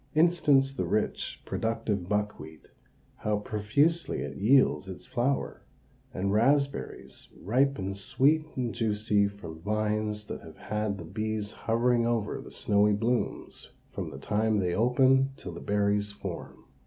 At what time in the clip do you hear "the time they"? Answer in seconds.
14.09-14.73